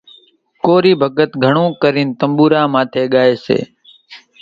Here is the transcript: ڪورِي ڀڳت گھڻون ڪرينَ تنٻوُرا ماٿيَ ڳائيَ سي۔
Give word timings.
ڪورِي 0.65 0.91
ڀڳت 1.01 1.31
گھڻون 1.43 1.69
ڪرينَ 1.81 2.09
تنٻوُرا 2.19 2.61
ماٿيَ 2.73 3.03
ڳائيَ 3.13 3.33
سي۔ 3.45 3.59